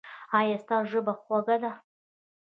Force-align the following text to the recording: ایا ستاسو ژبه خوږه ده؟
ایا 0.37 0.55
ستاسو 0.63 0.89
ژبه 0.91 1.13
خوږه 1.21 1.57
ده؟ 1.63 1.71